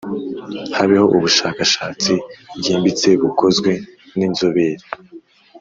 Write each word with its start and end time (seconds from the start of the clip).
habeho 0.77 1.05
ubushakashatsi 1.15 2.13
bwimbitse 2.57 3.09
bukozwe 3.21 3.71
n 4.17 4.19
inzobere 4.27 4.85